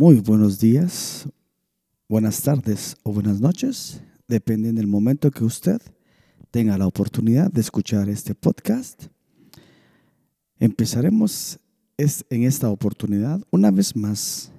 [0.00, 1.28] Muy buenos días,
[2.08, 5.78] buenas tardes o buenas noches, depende del momento que usted
[6.50, 9.08] tenga la oportunidad de escuchar este podcast.
[10.58, 11.60] Empezaremos
[11.98, 14.50] en esta oportunidad una vez más,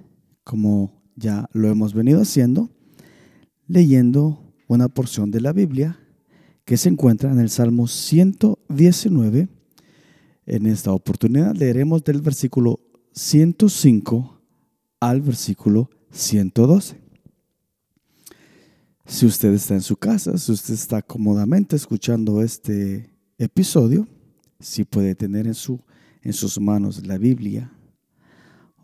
[0.44, 2.70] como ya lo hemos venido haciendo,
[3.66, 5.98] leyendo una porción de la Biblia
[6.64, 9.48] que se encuentra en el Salmo 119.
[10.46, 12.78] En esta oportunidad leeremos del versículo
[13.10, 14.41] 105
[15.02, 16.96] al versículo 112.
[19.04, 24.06] Si usted está en su casa, si usted está cómodamente escuchando este episodio,
[24.60, 25.80] si puede tener en, su,
[26.22, 27.72] en sus manos la Biblia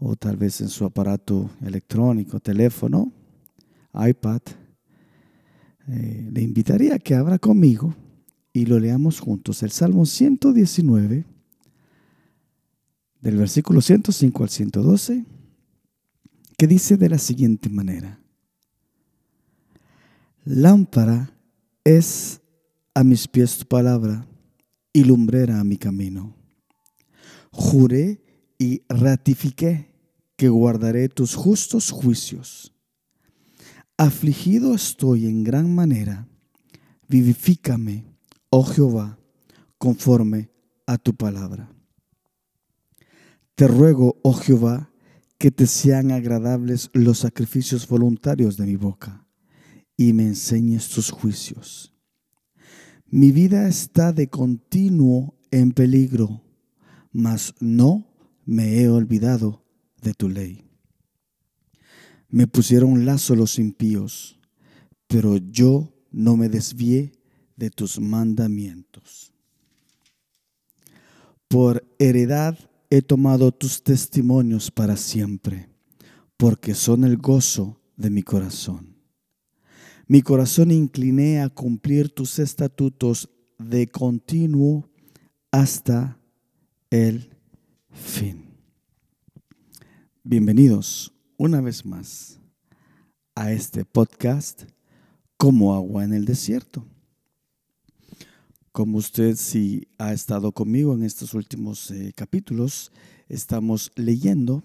[0.01, 3.13] o tal vez en su aparato electrónico, teléfono,
[3.95, 4.41] iPad,
[5.87, 7.95] eh, le invitaría a que abra conmigo
[8.53, 9.63] y lo leamos juntos.
[9.63, 11.25] El Salmo 119,
[13.21, 15.38] del versículo 105 al 112
[16.59, 18.21] que dice de la siguiente manera.
[20.45, 21.31] Lámpara
[21.85, 22.41] es
[22.95, 24.27] a mis pies tu palabra
[24.93, 26.35] y lumbrera a mi camino.
[27.53, 28.21] Juré
[28.59, 29.95] y ratifiqué
[30.37, 32.75] que guardaré tus justos juicios.
[33.97, 36.27] Afligido estoy en gran manera.
[37.07, 38.05] Vivifícame,
[38.51, 39.17] oh Jehová,
[39.79, 40.51] conforme
[40.87, 41.71] a tu palabra.
[43.55, 44.88] Te ruego, oh Jehová,
[45.39, 49.25] que te sean agradables los sacrificios voluntarios de mi boca
[49.97, 51.95] y me enseñes tus juicios.
[53.07, 56.43] Mi vida está de continuo en peligro,
[57.13, 58.13] mas no
[58.45, 59.65] me he olvidado
[60.03, 60.65] de tu ley.
[62.29, 64.39] Me pusieron lazo los impíos,
[65.07, 67.13] pero yo no me desvié
[67.57, 69.33] de tus mandamientos.
[71.49, 72.59] Por heredad
[72.91, 75.69] he tomado tus testimonios para siempre,
[76.37, 78.97] porque son el gozo de mi corazón.
[80.07, 83.29] Mi corazón incliné a cumplir tus estatutos
[83.59, 84.89] de continuo
[85.51, 86.19] hasta
[86.91, 87.37] el
[87.91, 88.47] fin.
[90.23, 92.41] Bienvenidos una vez más
[93.35, 94.63] a este podcast
[95.37, 96.87] como agua en el desierto.
[98.79, 102.93] Como usted si ha estado conmigo en estos últimos eh, capítulos,
[103.29, 104.63] estamos leyendo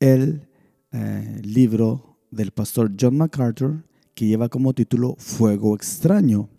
[0.00, 0.50] el
[0.90, 6.50] eh, libro del pastor John MacArthur que lleva como título Fuego extraño,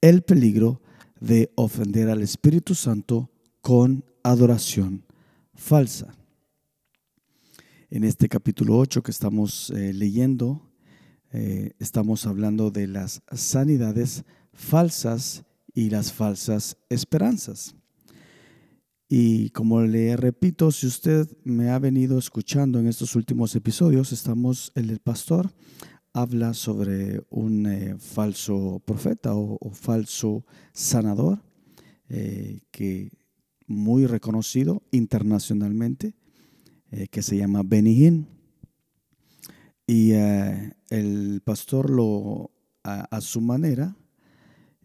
[0.00, 0.82] el peligro
[1.20, 3.30] de ofender al Espíritu Santo
[3.60, 5.04] con adoración
[5.54, 6.16] falsa.
[7.90, 10.68] En este capítulo 8 que estamos eh, leyendo,
[11.78, 17.74] estamos hablando de las sanidades falsas y las falsas esperanzas.
[19.08, 24.72] Y como le repito, si usted me ha venido escuchando en estos últimos episodios, estamos,
[24.74, 25.50] el pastor
[26.14, 31.42] habla sobre un eh, falso profeta o, falso sanador
[32.08, 33.10] eh, que
[33.66, 36.14] muy reconocido internacionalmente,
[36.90, 38.26] eh, que se llama Benny
[39.86, 42.50] Y el pastor lo,
[42.82, 43.94] a su manera,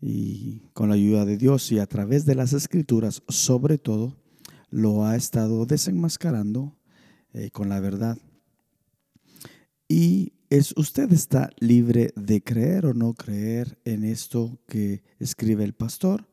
[0.02, 4.16] y con la ayuda de Dios y a través de las escrituras, sobre todo,
[4.70, 6.76] lo ha estado desenmascarando
[7.34, 8.18] eh, con la verdad.
[9.88, 15.74] Y es, usted está libre de creer o no creer en esto que escribe el
[15.74, 16.28] pastor.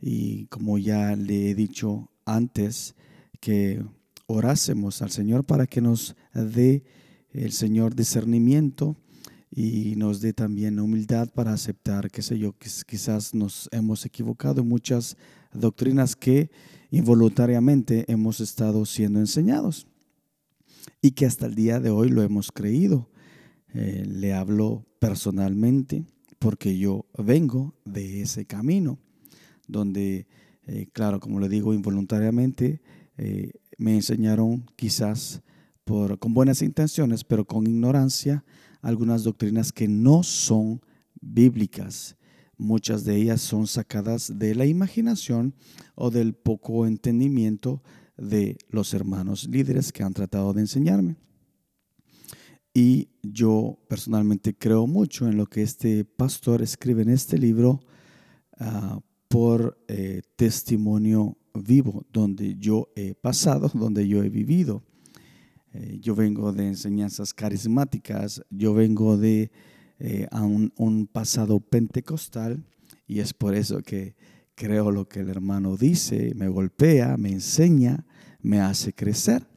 [0.00, 2.94] Y como ya le he dicho antes,
[3.40, 3.84] que
[4.26, 6.84] orásemos al Señor para que nos dé
[7.30, 8.96] el Señor discernimiento
[9.56, 14.68] y nos dé también humildad para aceptar, qué sé yo, quizás nos hemos equivocado en
[14.68, 15.16] muchas
[15.52, 16.50] doctrinas que
[16.90, 19.86] involuntariamente hemos estado siendo enseñados
[21.00, 23.08] y que hasta el día de hoy lo hemos creído.
[23.74, 26.04] Eh, le hablo personalmente
[26.40, 28.98] porque yo vengo de ese camino
[29.68, 30.26] donde,
[30.66, 32.82] eh, claro, como le digo, involuntariamente
[33.18, 35.42] eh, me enseñaron quizás
[35.84, 38.44] por, con buenas intenciones, pero con ignorancia,
[38.84, 40.80] algunas doctrinas que no son
[41.20, 42.16] bíblicas.
[42.56, 45.54] Muchas de ellas son sacadas de la imaginación
[45.94, 47.82] o del poco entendimiento
[48.16, 51.16] de los hermanos líderes que han tratado de enseñarme.
[52.74, 57.80] Y yo personalmente creo mucho en lo que este pastor escribe en este libro
[58.58, 64.82] ah, por eh, testimonio vivo, donde yo he pasado, donde yo he vivido.
[65.74, 69.50] Eh, yo vengo de enseñanzas carismáticas, yo vengo de
[69.98, 72.64] eh, un, pasado pentecostal
[73.08, 74.14] y es por eso que
[74.54, 78.06] creo lo que el hermano dice, me golpea, me enseña,
[78.40, 79.48] me hace crecer.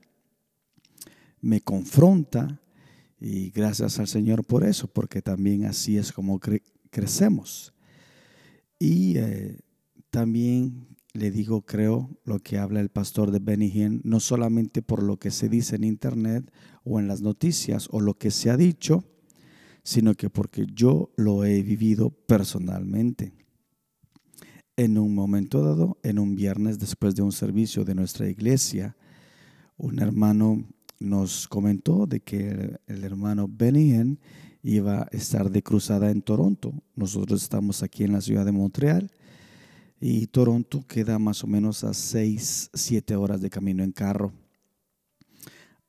[1.39, 2.61] me confronta
[3.19, 6.39] y gracias al Señor por eso, porque también así es como
[6.89, 7.73] crecemos.
[8.79, 9.59] Y eh,
[10.09, 15.17] también le digo, creo, lo que habla el pastor de Benny no solamente por lo
[15.17, 16.51] que se dice en internet
[16.83, 19.03] o en las noticias o lo que se ha dicho,
[19.83, 23.33] sino que porque yo lo he vivido personalmente.
[24.75, 28.95] En un momento dado, en un viernes después de un servicio de nuestra iglesia,
[29.75, 30.67] un hermano
[30.99, 34.19] nos comentó de que el, hermano Benny
[34.61, 36.73] iba a estar de cruzada en Toronto.
[36.95, 39.09] Nosotros estamos aquí en la ciudad de Montreal
[39.99, 44.31] y Toronto queda más o menos a 6, 7 horas de camino en carro.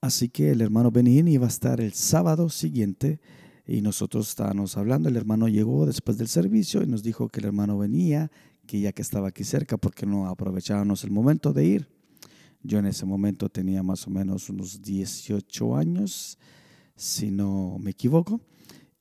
[0.01, 3.21] Así que el hermano Benin iba a estar el sábado siguiente
[3.67, 5.09] y nosotros estábamos hablando.
[5.09, 8.31] El hermano llegó después del servicio y nos dijo que el hermano venía,
[8.67, 11.89] que ya que estaba aquí cerca, porque no aprovechábamos el momento de ir.
[12.63, 16.39] Yo en ese momento tenía más o menos unos 18 años,
[16.97, 18.41] si no me equivoco.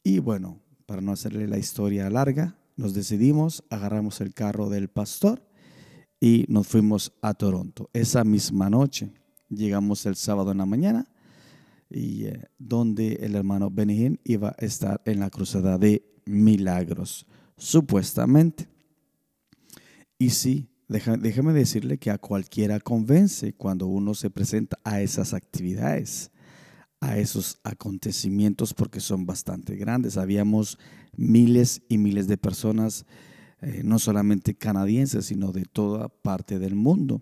[0.03, 5.43] Y bueno, para no hacerle la historia larga, nos decidimos, agarramos el carro del pastor
[6.19, 7.89] y nos fuimos a Toronto.
[7.91, 9.11] Esa misma noche
[9.49, 11.11] llegamos el sábado en la mañana
[11.89, 17.25] y eh, donde el hermano Benihín iba a estar en la cruzada de milagros,
[17.57, 18.69] supuestamente.
[20.19, 26.31] Y sí, déjame decirle que a cualquiera convence cuando uno se presenta a esas actividades
[26.99, 30.17] a esos acontecimientos porque son bastante grandes.
[30.17, 30.79] Habíamos
[31.17, 33.05] miles y miles de personas,
[33.61, 37.21] eh, no solamente canadienses, sino de toda parte del mundo.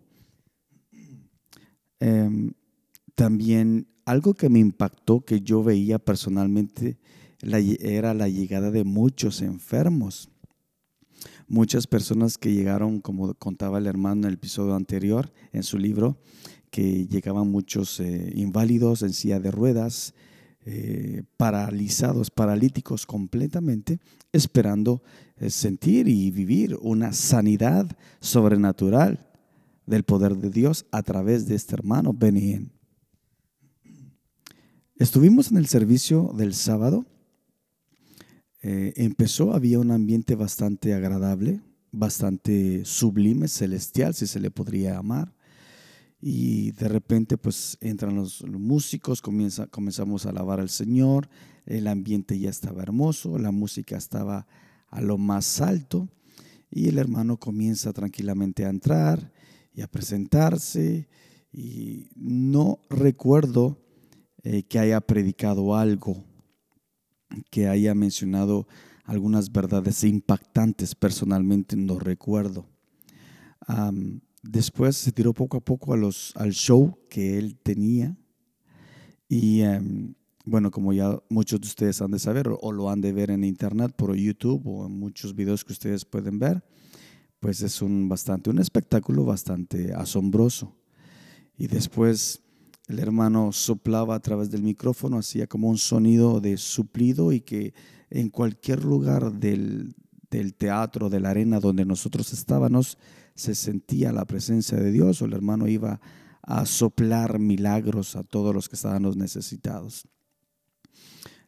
[1.99, 2.51] Em,
[3.15, 6.99] también algo que me impactó, que yo veía personalmente,
[7.41, 10.29] era la llegada de muchos enfermos.
[11.47, 16.17] Muchas personas que llegaron, como contaba el hermano en el episodio anterior, en su libro,
[16.69, 20.13] que llegaban muchos eh, inválidos en silla de ruedas,
[20.65, 23.99] eh, paralizados, paralíticos completamente,
[24.31, 25.03] esperando
[25.37, 29.29] eh, sentir y vivir una sanidad sobrenatural
[29.85, 32.71] del poder de Dios a través de este hermano Benihén.
[34.97, 37.05] Estuvimos en el servicio del sábado.
[38.61, 45.34] empezó, había un ambiente bastante agradable, bastante sublime, celestial, si se le podría amar
[46.19, 51.29] y de repente pues entran los, músicos, comienza, comenzamos a alabar al Señor,
[51.65, 54.47] el ambiente ya estaba hermoso, la música estaba
[54.87, 56.09] a lo más alto
[56.69, 59.31] y el hermano comienza tranquilamente a entrar
[59.73, 61.07] y a presentarse
[61.51, 63.81] y no recuerdo
[64.43, 66.23] eh, que haya predicado algo,
[67.49, 68.67] que haya mencionado
[69.03, 72.67] algunas verdades impactantes, personalmente no recuerdo.
[74.47, 78.15] Después se tiró poco a poco a los, al show que él tenía.
[79.27, 80.13] Y em,
[80.45, 83.43] bueno, como ya muchos de ustedes han de saber o, lo han de ver en
[83.43, 86.63] internet por YouTube o en muchos videos que ustedes pueden ver,
[87.39, 90.75] pues es un bastante un espectáculo bastante asombroso.
[91.57, 92.43] Y después
[92.87, 97.73] el hermano soplaba a través del micrófono, hacía como un sonido de suplido y que
[98.11, 99.95] en cualquier lugar del,
[100.29, 102.99] del teatro, de la arena donde nosotros estábamos,
[103.35, 105.99] se sentía la presencia de Dios o el hermano iba
[106.41, 110.07] a soplar milagros a todos los que estaban necesitados.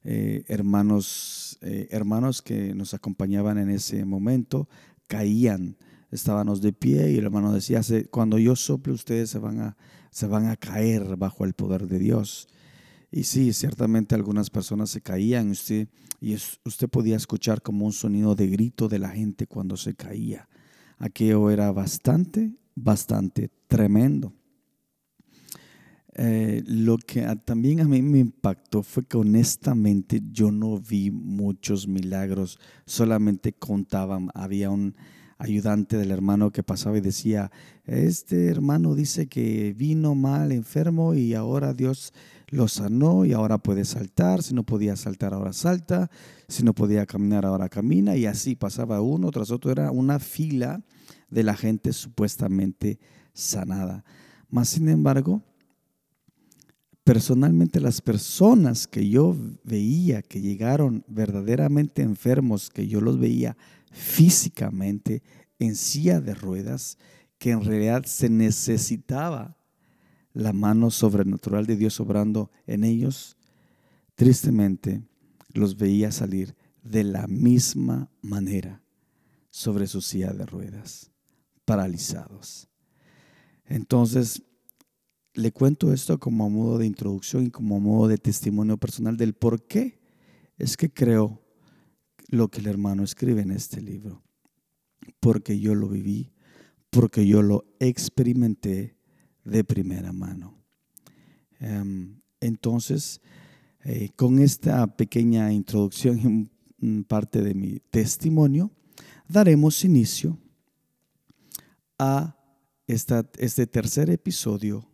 [0.04, 4.70] Eh, hermanos, eh, hermanos que nos acompañaban en ese momento
[5.08, 5.78] caían,
[6.12, 9.78] estábamos de pie y el hermano decía, cuando yo sople ustedes se van a,
[10.12, 12.48] se van a caer bajo el poder de Dios.
[13.12, 15.88] Y sí, ciertamente algunas personas se caían usted,
[16.20, 20.50] y usted podía escuchar como un sonido de grito de la gente cuando se caía.
[20.98, 24.34] Aquello era bastante, bastante tremendo.
[26.20, 31.88] Eh, lo que también a mí me impactó fue que honestamente yo no vi muchos
[31.88, 34.96] milagros, solamente contaban, había un
[35.38, 37.52] ayudante del hermano que pasaba y decía,
[37.86, 42.14] este hermano dice que vino mal, enfermo y ahora Dios
[42.50, 46.10] lo sanó y ahora puede saltar, si no podía saltar ahora salta,
[46.48, 48.16] si no podía caminar ahora camina.
[48.16, 50.82] Y así pasaba uno tras otro, era una fila
[51.30, 53.00] de la gente supuestamente
[53.34, 54.06] sanada.
[54.50, 55.44] Más sin embargo,
[57.04, 63.58] personalmente las personas que yo veía que llegaron verdaderamente enfermos, que yo los veía
[63.92, 65.22] físicamente
[65.60, 66.98] en silla de ruedas,
[67.38, 69.57] que en realidad se necesitaba
[70.38, 73.38] la mano sobrenatural de Dios obrando en ellos,
[74.14, 75.02] tristemente
[75.54, 78.84] los veía salir de la misma manera
[79.50, 81.12] sobre su silla de ruedas,
[81.66, 82.70] paralizados.
[83.66, 84.44] Entonces,
[85.34, 89.66] le cuento esto como modo de introducción y como modo de testimonio personal del por
[89.66, 90.00] qué
[90.58, 91.42] es que creo
[92.28, 94.24] lo que el hermano escribe en este libro.
[95.20, 96.32] Porque yo lo viví,
[96.92, 98.97] porque yo lo experimenté
[99.48, 100.58] de primera mano.
[101.60, 103.22] Em, entonces,
[103.84, 108.72] eh, con esta pequeña introducción y parte de mi testimonio,
[109.28, 110.38] daremos inicio
[111.98, 112.36] a
[112.86, 114.88] este tercer episodio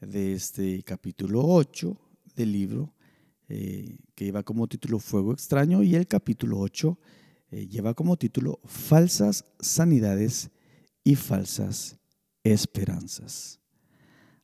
[0.00, 1.96] de este capítulo 8
[2.34, 2.94] del libro
[3.48, 6.98] eh, que lleva como título Fuego extraño y el capítulo 8
[7.50, 10.50] eh, lleva como título Falsas sanidades
[11.04, 11.98] y falsas
[12.42, 13.59] esperanzas.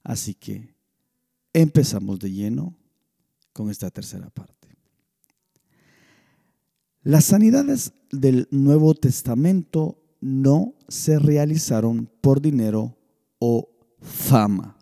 [0.06, 0.72] Así que
[1.52, 2.78] empezamos de lleno
[3.52, 4.68] con esta tercera parte.
[7.02, 12.96] Las sanidades del Nuevo Testamento no se realizaron por dinero
[13.40, 13.68] o
[14.00, 14.78] fama.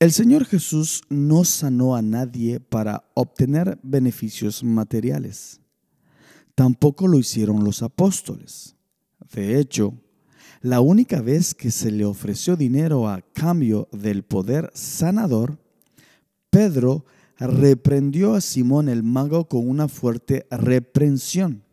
[0.00, 5.60] El Señor Jesús no sanó a nadie para obtener beneficios materiales.
[6.56, 8.74] Tampoco lo hicieron los apóstoles.
[9.32, 9.94] De hecho,
[10.60, 15.58] la única vez que se le ofreció dinero a cambio del poder sanador,
[16.50, 17.04] Pedro
[17.38, 21.64] reprendió a Simón el mago con una fuerte reprensión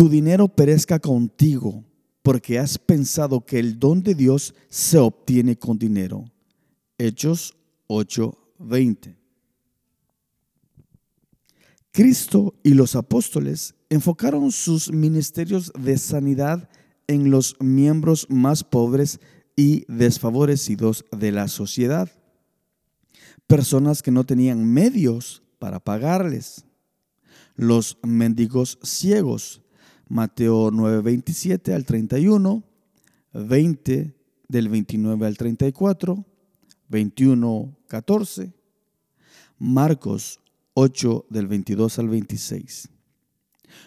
[0.00, 1.84] tu dinero perezca contigo,
[2.22, 6.24] porque has pensado que el don de Dios se obtiene con dinero.
[6.96, 7.54] Hechos
[7.86, 9.14] 8:20.
[11.92, 16.70] Cristo y los apóstoles enfocaron sus ministerios de sanidad
[17.10, 19.18] en los miembros más pobres
[19.56, 22.08] y desfavorecidos de la sociedad,
[23.48, 26.64] personas que no tenían medios para pagarles,
[27.56, 29.60] los mendigos ciegos,
[30.08, 32.62] Mateo 9, 27 al 31,
[33.32, 34.14] 20
[34.46, 36.24] del 29 al 34,
[36.88, 38.52] 21, 14,
[39.58, 40.38] Marcos
[40.74, 42.88] 8 del 22 al 26.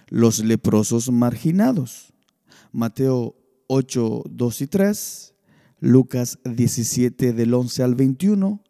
[0.10, 2.13] Los leprosos marginados,
[2.74, 3.36] Mateo
[3.68, 5.36] 8, 2 y 3,
[5.80, 8.64] Lucas 17 del 11 al 21,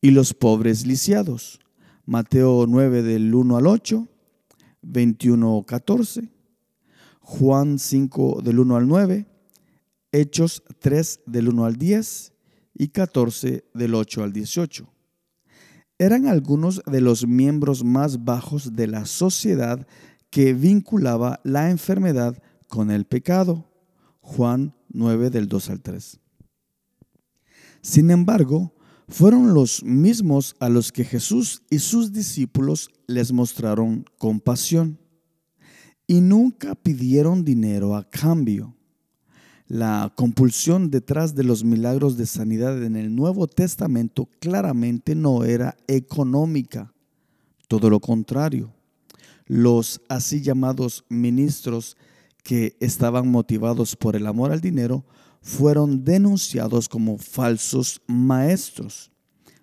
[0.00, 1.60] y los pobres lisiados,
[2.04, 4.08] Mateo 9 del 1 al 8,
[4.82, 6.28] 21, 14,
[7.20, 9.26] Juan 5 del 1 al 9,
[10.10, 12.32] Hechos 3 del 1 al 10
[12.74, 14.92] y 14 del 8 al 18.
[15.98, 19.86] Eran algunos de los miembros más bajos de la sociedad
[20.30, 23.70] que vinculaba la enfermedad con el pecado.
[24.20, 26.20] Juan 9 del 2 al 3.
[27.80, 28.74] Sin embargo,
[29.08, 34.98] fueron los mismos a los que Jesús y sus discípulos les mostraron compasión
[36.08, 38.74] y nunca pidieron dinero a cambio.
[39.68, 45.76] La compulsión detrás de los milagros de sanidad en el Nuevo Testamento claramente no era
[45.88, 46.92] económica,
[47.66, 48.72] todo lo contrario.
[49.46, 51.96] Los así llamados ministros
[52.46, 55.04] que estaban motivados por el amor al dinero
[55.42, 59.10] fueron denunciados como falsos maestros.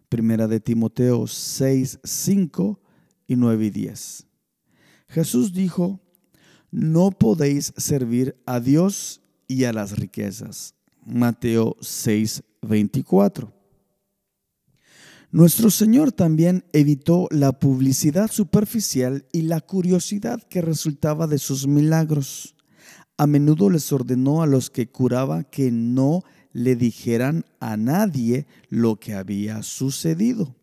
[0.10, 2.82] Primera de Timoteo 6, 5
[3.26, 4.28] y 9 y 10.
[5.08, 6.02] Jesús dijo,
[6.72, 10.76] no podéis servir a Dios y a las riquezas.
[11.06, 13.54] Mateo 6, 24.
[15.32, 22.54] Nuestro Señor también evitó la publicidad superficial y la curiosidad que resultaba de sus milagros.
[23.18, 29.00] A menudo les ordenó a los que curaba que no le dijeran a nadie lo
[29.00, 30.56] que había sucedido.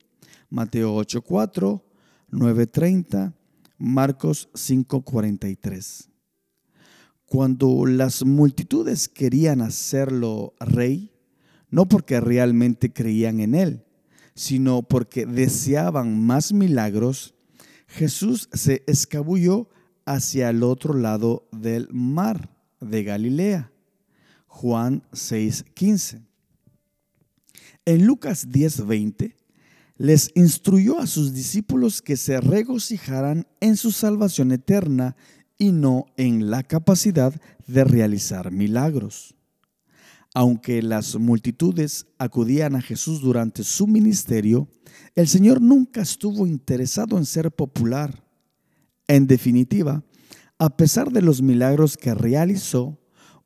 [0.48, 1.82] Mateo 8:4,
[2.30, 3.34] 9:30
[3.78, 6.10] Marcos 5:43.
[7.24, 11.12] Cuando las multitudes querían hacerlo rey,
[11.70, 13.84] no porque realmente creían en él,
[14.34, 17.34] sino porque deseaban más milagros,
[17.86, 19.68] Jesús se escabulló
[20.10, 22.50] hacia el otro lado del mar
[22.80, 23.72] de Galilea.
[24.48, 26.22] Juan 6:15.
[27.84, 29.36] En Lucas 10:20
[29.96, 35.14] les instruyó a sus discípulos que se regocijaran en su salvación eterna
[35.58, 37.32] y no en la capacidad
[37.68, 39.36] de realizar milagros.
[40.34, 44.68] Aunque las multitudes acudían a Jesús durante su ministerio,
[45.14, 48.29] el Señor nunca estuvo interesado en ser popular.
[49.10, 50.04] En definitiva,
[50.56, 52.96] a pesar de los milagros que realizó,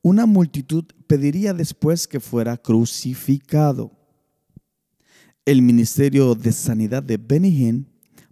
[0.02, 3.90] una multitud pediría después que fuera crucificado.
[5.46, 7.86] El Ministerio de Sanidad de Benny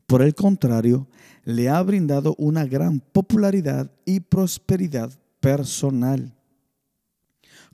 [0.06, 1.08] por el contrario,
[1.44, 6.36] le ha brindado una gran popularidad y prosperidad personal.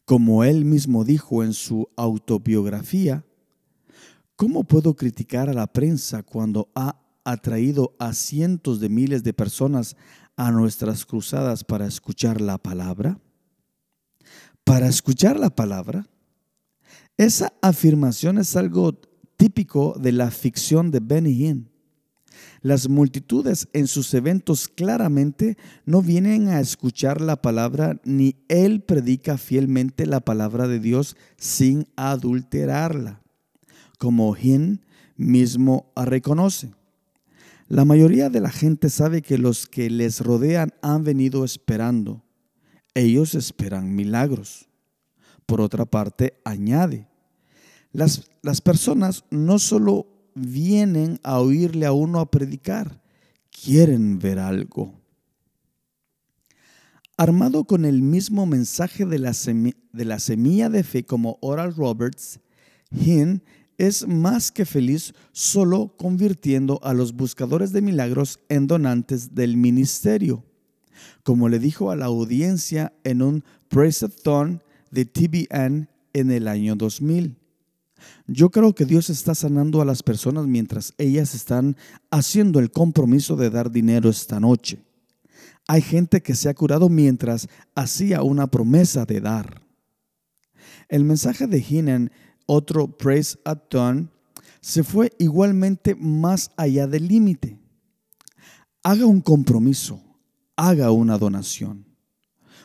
[0.05, 3.25] Como él mismo dijo en su autobiografía,
[4.37, 9.97] ¿cómo puedo criticar a la prensa cuando ha atraído a cientos de miles de personas
[10.37, 13.19] a nuestras cruzadas para escuchar la palabra?
[14.65, 16.07] Para escuchar la palabra,
[17.17, 19.01] esa afirmación es algo
[19.37, 21.71] típico de la ficción de Benny Hinn.
[22.61, 29.39] Las multitudes en sus eventos claramente no vienen a escuchar la palabra, ni él predica
[29.39, 33.23] fielmente la palabra de Dios sin adulterarla,
[33.99, 34.85] como Hinn
[35.17, 36.78] mismo reconoce.
[37.69, 42.25] La mayoría de la gente sabe que los que les rodean han venido esperando.
[42.95, 44.69] Ellos esperan milagros.
[45.45, 47.09] Por otra parte, añade,
[47.93, 53.03] las, las personas no solo vienen a oírle a uno a predicar,
[53.51, 54.95] quieren ver algo.
[57.17, 62.41] Armado con el mismo mensaje de la, semilla de fe como Oral Roberts,
[62.93, 63.43] Hinn
[63.79, 70.45] es más que feliz solo convirtiendo a los buscadores de milagros en donantes del ministerio.
[71.23, 77.37] Como le dijo a la audiencia en un Praise-a-thon de TBN en el año 2000.
[78.27, 81.77] Yo creo que Dios está sanando a las personas mientras ellas están
[82.11, 84.83] haciendo el compromiso de dar dinero esta noche.
[85.67, 89.63] Hay gente que se ha curado mientras hacía una promesa de dar.
[90.89, 92.11] El mensaje de Hinan,
[92.49, 93.39] otro Praise
[93.71, 94.11] Dawn,
[94.61, 97.59] se fue igualmente más allá del límite.
[98.83, 100.03] Haga un compromiso,
[100.57, 101.85] haga una donación,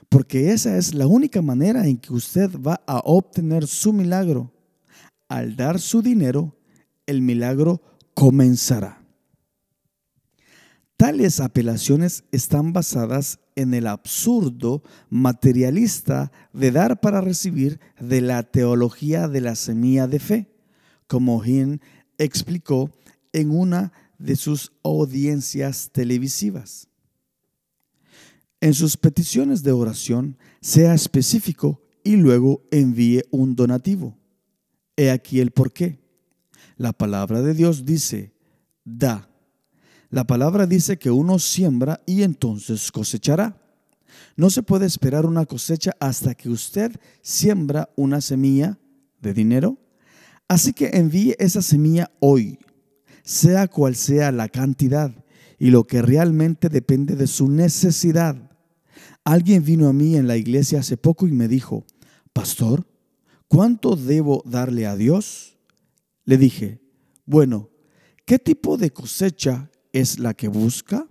[0.10, 4.54] porque esa es la única manera en que usted va a obtener su milagro
[5.28, 6.56] al dar su dinero,
[7.06, 7.82] el milagro
[8.14, 9.04] comenzará.
[10.96, 19.28] Tales apelaciones están basadas en el absurdo materialista de dar para recibir de la teología
[19.28, 20.52] de la semilla de fe,
[21.08, 21.82] como Hinn
[22.18, 22.92] explicó
[23.32, 26.88] en una de sus audiencias televisivas.
[28.62, 34.18] En sus peticiones de oración, sea específico y luego envíe un donativo.
[34.96, 36.00] He aquí el por qué.
[36.78, 38.34] La palabra de Dios dice,
[38.86, 39.33] da.
[40.14, 43.60] La palabra dice que uno siembra y entonces cosechará.
[44.36, 46.92] No se puede esperar una cosecha hasta que usted
[47.24, 48.78] siembra una semilla
[49.22, 49.80] de dinero.
[50.48, 52.60] Así que envíe esa semilla hoy,
[53.24, 55.12] sea cual sea la cantidad
[55.58, 58.52] y lo que realmente depende de su necesidad.
[59.24, 61.88] Alguien vino a mí en la iglesia hace poco y me dijo,
[62.34, 62.86] Pastor,
[63.48, 65.58] ¿cuánto debo darle a Dios?
[66.24, 66.82] Le dije,
[67.26, 67.72] bueno,
[68.26, 71.08] ¿qué tipo de cosecha es la que busca?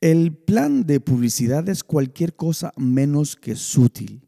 [0.00, 4.26] El plan de publicidad es cualquier cosa menos que sutil.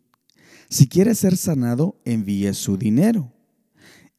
[0.69, 3.33] Si quiere ser sanado, envíe su dinero.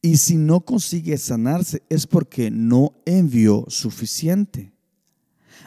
[0.02, 4.74] Y si no consigue sanarse es porque no envió suficiente.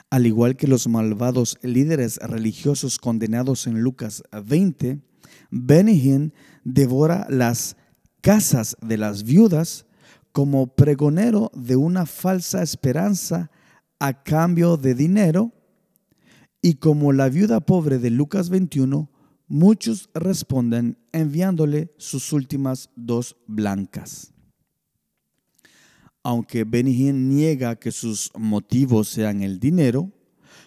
[0.10, 5.02] Al igual que los malvados líderes religiosos condenados en Lucas 20,
[5.52, 6.32] Benny
[6.64, 7.78] devora las
[8.22, 9.86] casas de las viudas
[10.36, 13.50] como pregonero de una falsa esperanza
[14.00, 15.54] a cambio de dinero.
[16.62, 19.10] Y como la viuda pobre de Lucas 21,
[19.48, 24.34] muchos responden enviándole sus últimas dos blancas.
[26.22, 30.12] Aunque Benny niega que sus motivos sean el dinero,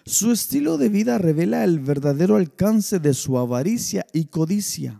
[0.03, 4.99] su estilo de vida revela el verdadero alcance de su avaricia y codicia.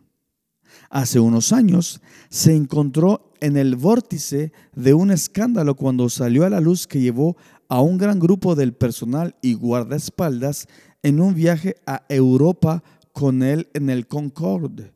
[0.90, 6.62] Hace unos años se encontró en el vórtice de un escándalo cuando salió a la
[6.62, 10.68] luz que llevó a un gran grupo del personal y guardaespaldas
[11.04, 14.94] en un viaje a Europa con él en el Concorde,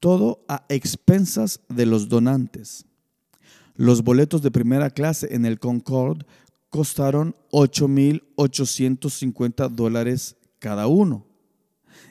[0.00, 2.84] todo a expensas de los donantes.
[3.74, 6.26] Los boletos de primera clase en el Concorde
[6.68, 11.24] costaron 8.850 dólares cada uno.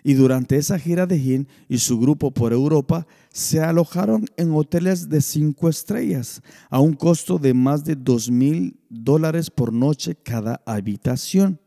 [0.07, 5.09] Y durante esa gira de Hin y su grupo por Europa se alojaron en hoteles
[5.09, 11.59] de cinco estrellas a un costo de más de 2.000 dólares por noche cada habitación.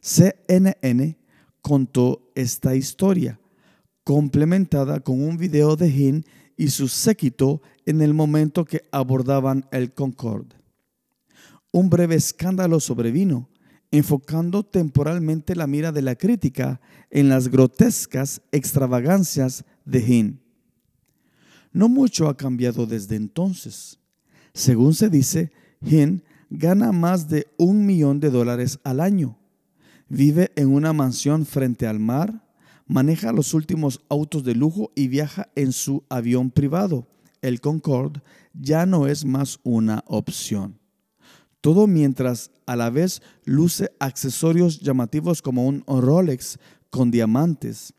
[0.00, 1.16] CNN
[1.62, 3.38] contó esta historia,
[4.02, 6.24] complementada con un video de Hin
[6.56, 10.60] y su séquito en el momento que abordaban el Concorde
[11.72, 13.48] un breve escándalo sobrevino,
[13.90, 20.40] enfocando temporalmente la mira de la crítica en las grotescas extravagancias de Hin.
[21.72, 23.98] No mucho ha cambiado desde entonces.
[24.52, 29.38] Según se dice, Hin gana más de un millón de dólares al año.
[30.08, 32.44] Vive en una mansión frente al mar,
[32.86, 37.06] maneja los últimos autos de lujo y viaja en su avión privado.
[37.40, 38.20] El Concorde
[38.52, 40.79] ya no es más una opción.
[41.60, 47.94] Todo mientras a la vez luce accesorios llamativos como un Rolex con diamantes,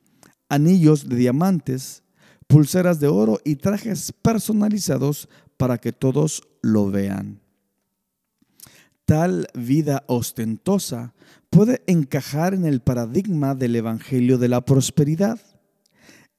[0.50, 2.04] anillos de diamantes,
[2.48, 7.40] pulseras de oro y trajes personalizados para que todos lo vean.
[9.06, 11.14] Tal vida ostentosa
[11.50, 15.40] puede encajar en el paradigma del Evangelio de la Prosperidad,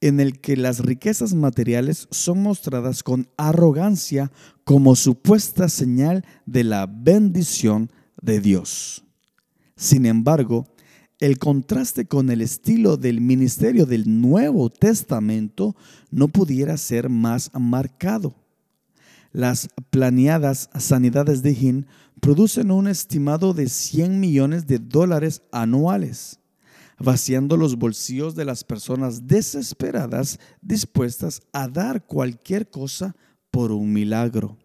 [0.03, 4.33] en el que las riquezas materiales son mostradas con arrogancia
[4.65, 7.89] como supuesta señal de la bendición
[8.21, 9.05] de Dios.
[9.77, 10.67] Sin embargo,
[11.21, 15.73] el contraste con el estilo del ministerio del Nuevo Testamento
[16.11, 18.35] no pudiera ser más marcado.
[19.31, 21.87] Las planeadas sanidades de Hin
[22.19, 26.41] producen un estimado de 100 millones de dólares anuales,
[27.03, 33.15] vaciando los bolsillos de las personas desesperadas dispuestas a dar cualquier cosa
[33.51, 34.57] por un milagro.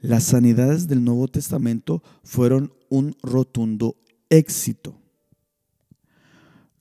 [0.00, 3.96] Las sanidades del Nuevo Testamento fueron un rotundo
[4.30, 5.00] éxito.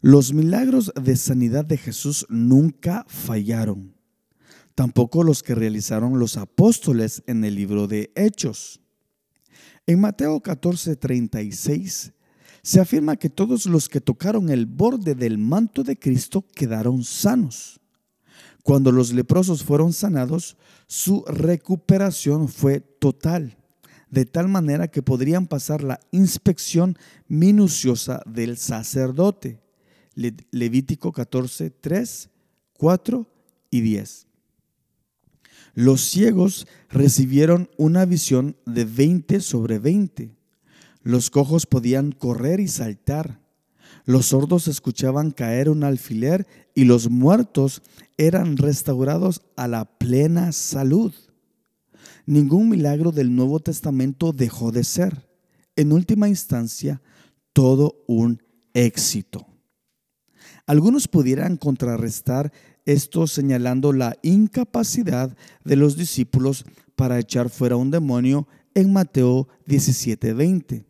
[0.02, 3.98] Los milagros de sanidad de Jesús nunca fallaron
[4.78, 8.80] tampoco los que realizaron los apóstoles en el libro de Hechos.
[9.88, 12.14] En Mateo 14:36
[12.68, 17.80] se afirma que todos los que tocaron el borde del manto de Cristo quedaron sanos.
[18.62, 23.56] Cuando los leprosos fueron sanados, su recuperación fue total,
[24.12, 26.98] de tal manera que podrían pasar la inspección
[27.30, 29.62] minuciosa del sacerdote.
[30.52, 32.30] Levítico 14, 3,
[32.74, 33.32] 4
[33.72, 34.28] y 10.
[35.74, 40.37] Los ciegos recibieron una visión de 20 sobre 20.
[41.08, 43.40] Los cojos podían correr y saltar.
[44.04, 47.82] Los sordos escuchaban caer un alfiler y los muertos
[48.18, 51.14] eran restaurados a la plena salud.
[52.26, 55.30] Ningún milagro del Nuevo Testamento dejó de ser.
[55.78, 57.02] En última instancia,
[57.54, 58.44] todo un
[58.74, 59.48] éxito.
[60.66, 62.52] Algunos pudieran contrarrestar
[62.84, 66.66] esto señalando la incapacidad de los discípulos
[66.98, 70.86] para echar fuera un demonio en Mateo 17:20,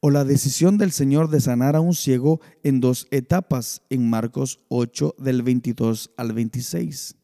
[0.00, 4.60] o la decisión del Señor de sanar a un ciego en dos etapas en Marcos
[4.68, 7.16] 8 del 22 al 26.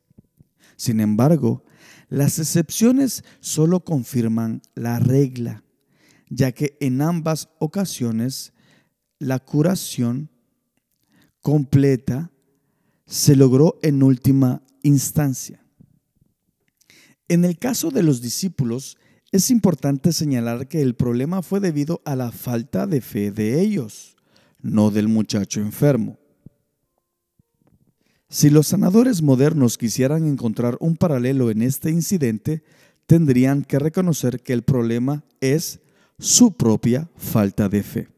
[0.76, 1.64] Sin embargo,
[2.08, 5.64] las excepciones solo confirman la regla,
[6.28, 8.52] ya que en ambas ocasiones
[9.18, 10.30] la curación
[11.40, 12.30] completa
[13.06, 15.64] se logró en última instancia.
[17.28, 18.96] En el caso de los discípulos,
[19.30, 24.16] es importante señalar que el problema fue debido a la falta de fe de ellos,
[24.60, 26.18] no del muchacho enfermo.
[28.30, 32.62] Si los sanadores modernos quisieran encontrar un paralelo en este incidente,
[33.06, 35.80] tendrían que reconocer que el problema es
[36.18, 38.08] su propia falta de fe.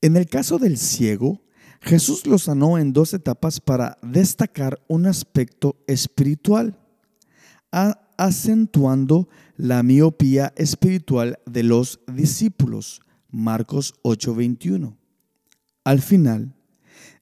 [0.00, 1.40] En el caso del ciego,
[1.80, 6.78] Jesús lo sanó en dos etapas para destacar un aspecto espiritual,
[8.16, 9.28] acentuando
[9.62, 13.00] la miopía espiritual de los discípulos.
[13.30, 14.96] Marcos 8:21.
[15.84, 16.56] Al final,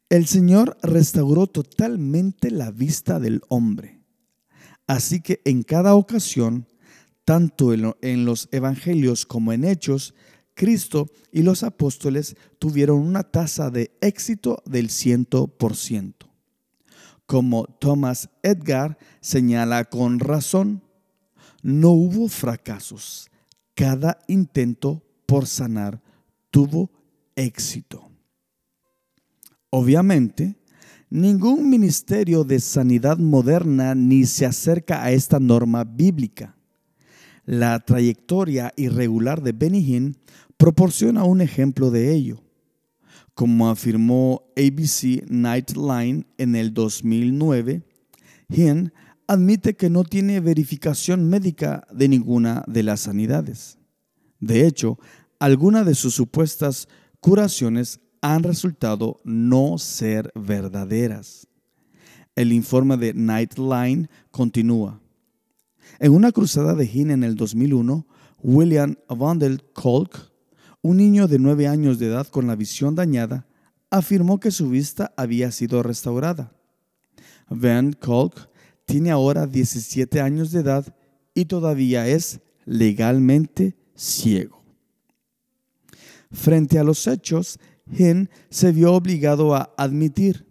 [0.08, 4.00] el Señor restauró totalmente la vista del hombre.
[4.86, 6.66] Así que en cada ocasión,
[7.26, 10.14] tanto en los evangelios como en hechos,
[10.54, 16.14] Cristo y los apóstoles tuvieron una tasa de éxito del 100%.
[17.26, 20.82] Como Thomas Edgar señala con razón,
[21.62, 23.30] no hubo fracasos.
[23.74, 26.00] Cada intento por sanar
[26.50, 26.90] tuvo
[27.36, 28.10] éxito.
[29.70, 30.56] Obviamente,
[31.08, 36.56] ningún ministerio de sanidad moderna ni se acerca a esta norma bíblica.
[37.44, 40.14] La trayectoria irregular de Benny
[40.56, 42.42] proporciona un ejemplo de ello.
[43.34, 47.82] Como afirmó ABC Nightline en el 2009,
[48.50, 48.92] Hinn
[49.30, 53.78] admite que no tiene verificación médica de ninguna de las sanidades.
[54.40, 54.98] De hecho,
[55.38, 56.88] algunas de sus supuestas
[57.20, 61.46] curaciones han resultado no ser verdaderas.
[62.34, 65.00] El informe de Nightline continúa.
[66.00, 68.08] En una cruzada de Hinn en el 2001,
[68.42, 70.28] William Vandel Kolk
[70.82, 73.46] un niño de nueve años de edad con la visión dañada
[73.90, 76.52] afirmó que su vista había sido restaurada.
[77.48, 78.49] Van Kolk
[78.90, 80.96] tiene ahora 17 años de edad
[81.32, 84.64] y todavía es legalmente ciego.
[86.32, 87.60] Frente a los hechos,
[87.96, 90.44] Hin se vio obligado a admitir,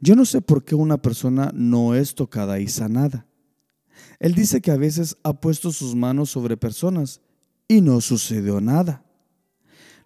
[0.00, 3.26] yo no sé por qué una persona no es tocada y sanada.
[4.18, 7.20] Él dice que a veces ha puesto sus manos sobre personas
[7.68, 9.04] y no sucedió nada.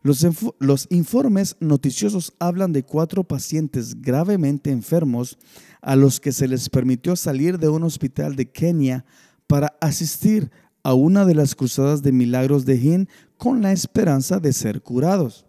[0.03, 5.38] Los, informes noticiosos hablan de cuatro pacientes gravemente enfermos
[5.81, 9.05] a los que se les permitió salir de un hospital de Kenia
[9.47, 10.51] para asistir
[10.83, 15.47] a una de las cruzadas de milagros de Hin con la esperanza de ser curados.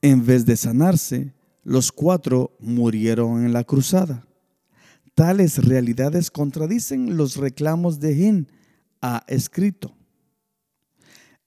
[0.00, 4.26] En vez de sanarse, los cuatro murieron en la cruzada.
[5.14, 8.48] Tales realidades contradicen los reclamos de Hin
[9.02, 9.94] ha escrito.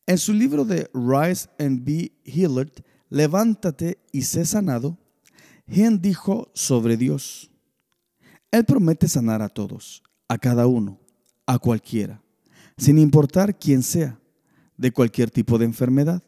[0.08, 2.72] En su libro de Rise and Be Healed,
[3.10, 4.98] Levántate y sé sanado,
[5.68, 7.52] Hin dijo sobre Dios,
[8.52, 11.00] Él promete sanar a todos, a cada uno,
[11.46, 12.22] a cualquiera,
[12.78, 14.20] sin importar quién sea,
[14.78, 16.24] de cualquier tipo de enfermedad.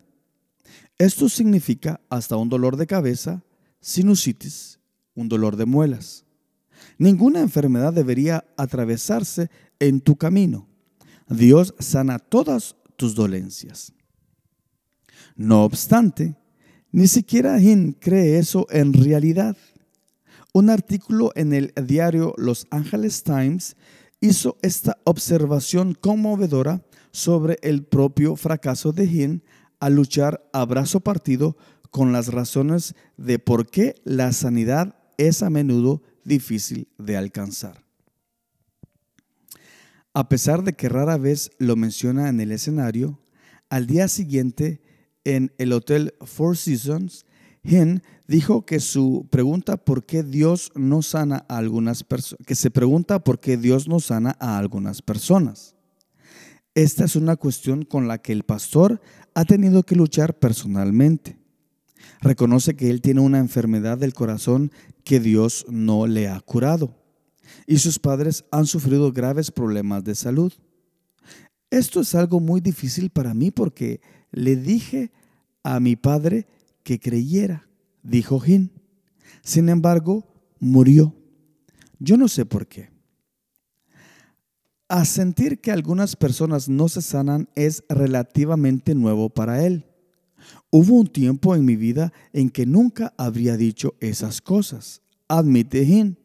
[0.97, 3.43] Esto significa hasta un dolor de cabeza,
[3.79, 4.79] sinusitis,
[5.15, 6.25] un dolor de muelas.
[6.97, 10.67] Ninguna enfermedad debería atravesarse en tu camino.
[11.29, 13.93] Dios sana todas tus dolencias.
[15.35, 16.35] No obstante,
[16.91, 19.55] ni siquiera Hin cree eso en realidad.
[20.53, 23.77] Un artículo en el diario Los Angeles Times
[24.19, 29.43] hizo esta observación conmovedora sobre el propio fracaso de Hin
[29.79, 31.55] al luchar a brazo partido
[31.91, 37.88] con las razones de por qué la sanidad es a menudo difícil de alcanzar.
[40.19, 43.21] A pesar de que rara vez lo menciona en el escenario,
[43.69, 44.81] al día siguiente
[45.23, 47.25] en el Hotel Four Seasons,
[47.63, 52.69] Hin dijo que su pregunta por qué Dios no sana a algunas personas, que se
[52.69, 55.77] pregunta por qué Dios no sana a algunas personas.
[56.75, 58.99] Esta es una cuestión con la que el pastor
[59.35, 61.37] ha tenido que luchar personalmente.
[62.19, 64.73] Reconoce que él tiene una enfermedad del corazón
[65.05, 66.98] que Dios no le ha curado
[67.67, 70.53] y sus padres han sufrido graves problemas de salud.
[71.69, 75.11] Esto es algo muy difícil para mí porque le dije
[75.63, 76.47] a mi padre
[76.83, 77.69] que creyera,
[78.01, 78.71] dijo Jin.
[79.43, 80.25] Sin embargo,
[80.59, 81.15] murió.
[81.99, 82.89] Yo no sé por qué.
[84.87, 89.85] A sentir que algunas personas no se sanan es relativamente nuevo para él.
[90.71, 96.17] Hubo un tiempo en mi vida en que nunca habría dicho esas cosas, admite Jin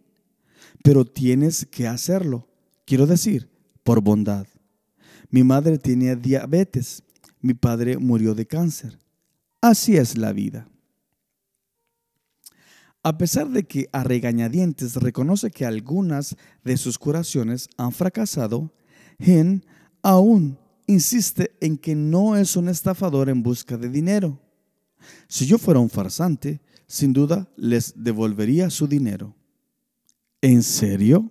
[0.85, 2.47] pero tienes que hacerlo.
[2.85, 3.49] Quiero decir,
[3.83, 4.47] por bondad.
[5.31, 7.03] Mi madre tenía diabetes,
[7.40, 8.99] mi padre murió de cáncer.
[9.62, 10.68] Así es la vida.
[13.03, 18.70] A pesar de que a regañadientes reconoce que algunas de sus curaciones han fracasado,
[19.18, 19.64] Hen
[20.03, 24.38] aún insiste en que no es un estafador en busca de dinero.
[25.29, 29.35] Si yo fuera un farsante, sin duda les devolvería su dinero.
[30.44, 31.30] ¿En serio?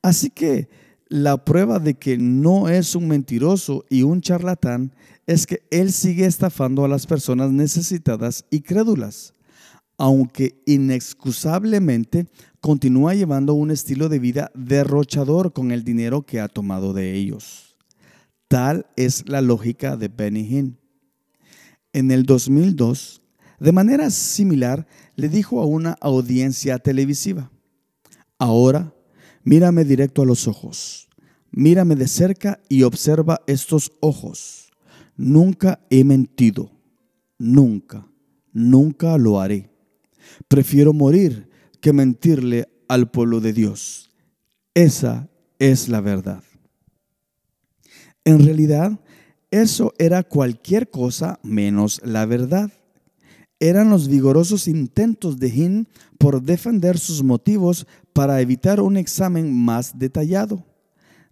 [0.00, 0.68] Así que
[1.08, 4.94] la prueba de que no es un mentiroso y un charlatán
[5.26, 9.34] es que él sigue estafando a las personas necesitadas y crédulas,
[9.98, 12.28] aunque inexcusablemente
[12.60, 17.74] continúa llevando un estilo de vida derrochador con el dinero que ha tomado de ellos.
[18.46, 20.78] Tal es la lógica de Benny Hinn.
[21.92, 23.20] En el 2002,
[23.58, 27.50] de manera similar, le dijo a una audiencia televisiva,
[28.42, 28.92] Ahora,
[29.44, 31.08] mírame directo a los ojos.
[31.52, 34.72] Mírame de cerca y observa estos ojos.
[35.16, 36.72] Nunca he mentido.
[37.38, 38.04] Nunca,
[38.52, 39.70] nunca lo haré.
[40.48, 41.50] Prefiero morir
[41.80, 44.10] que mentirle al pueblo de Dios.
[44.74, 45.28] Esa
[45.60, 46.42] es la verdad.
[48.24, 48.98] En realidad,
[49.52, 52.72] eso era cualquier cosa menos la verdad
[53.62, 59.98] eran los vigorosos intentos de Hin por defender sus motivos para evitar un examen más
[59.98, 60.66] detallado.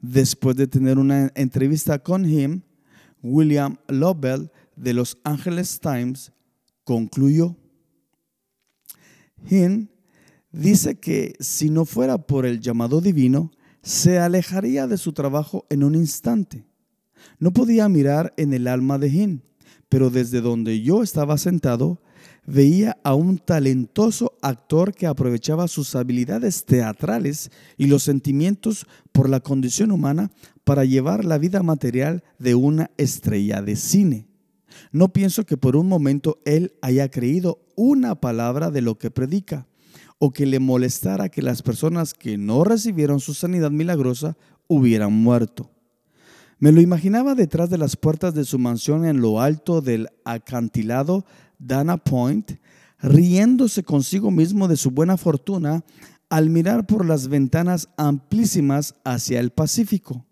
[0.00, 2.62] Después de tener una entrevista con him,
[3.22, 6.32] William Lovell de Los Angeles Times
[6.84, 7.56] concluyó.
[9.48, 9.90] Hin
[10.52, 13.50] dice que si no fuera por el llamado divino,
[13.82, 16.66] se alejaría de su trabajo en un instante.
[17.38, 19.42] No podía mirar en el alma de Hin,
[19.88, 22.02] pero desde donde yo estaba sentado,
[22.50, 29.40] veía a un talentoso actor que aprovechaba sus habilidades teatrales y los sentimientos por la
[29.40, 30.30] condición humana
[30.64, 34.26] para llevar la vida material de una estrella de cine.
[34.92, 39.66] No pienso que por un momento él haya creído una palabra de lo que predica
[40.18, 44.36] o que le molestara que las personas que no recibieron su sanidad milagrosa
[44.68, 45.70] hubieran muerto.
[46.60, 51.24] Me lo imaginaba detrás de las puertas de su mansión en lo alto del acantilado
[51.58, 52.60] Dana Point,
[53.00, 55.86] riéndose consigo mismo de su buena fortuna
[56.28, 60.26] al mirar por las ventanas amplísimas hacia el Pacífico,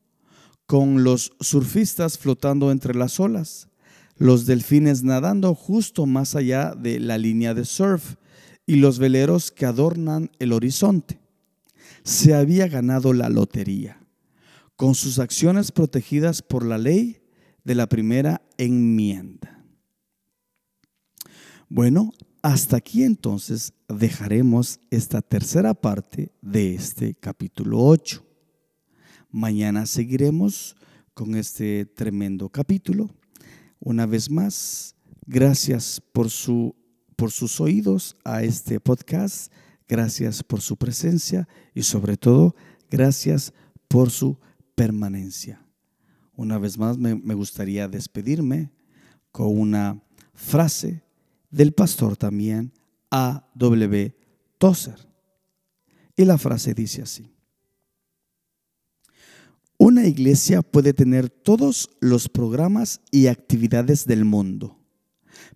[0.67, 3.71] con los surfistas flotando entre las olas,
[4.19, 8.17] los delfines nadando justo más allá de la línea de surf
[8.67, 11.21] y los veleros que adornan el horizonte.
[12.03, 13.99] Se había ganado la lotería
[14.79, 17.21] con sus acciones protegidas por la ley
[17.65, 19.67] de la primera enmienda.
[21.69, 22.13] Bueno,
[22.43, 28.25] hasta aquí entonces dejaremos esta tercera parte de este capítulo 8.
[29.33, 30.77] Mañana seguiremos
[31.13, 33.11] con este tremendo capítulo.
[33.81, 34.95] Una vez más,
[35.27, 36.77] gracias por, su,
[37.17, 39.53] por sus oídos a este podcast,
[39.89, 42.55] gracias por su presencia y sobre todo,
[42.89, 43.53] gracias
[43.89, 44.39] por su
[44.79, 45.61] permanencia.
[46.37, 48.71] Una vez más me, gustaría despedirme
[49.33, 50.01] con una
[50.35, 51.03] frase
[51.51, 52.73] del pastor también
[53.11, 53.51] A.
[53.57, 54.15] W.
[54.57, 55.09] Tozer.
[56.15, 57.35] Y la frase dice así.
[59.79, 64.79] Una iglesia puede tener todos los programas y actividades del mundo,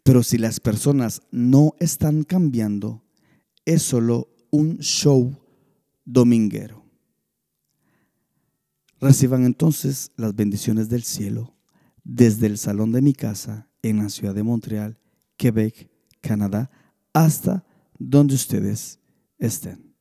[0.03, 3.05] pero si las personas no están cambiando,
[3.65, 5.33] es solo un show
[6.05, 6.82] dominguero.
[9.03, 11.57] Reciban entonces las bendiciones del cielo
[12.05, 14.97] desde el salón de mi casa en la ciudad de Montreal,
[15.37, 16.71] Quebec, Canadá,
[17.13, 17.67] hasta
[17.99, 19.01] donde ustedes
[19.39, 19.93] estén.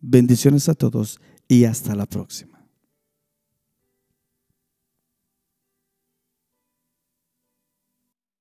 [0.00, 2.55] Bendiciones a todos y hasta la próxima.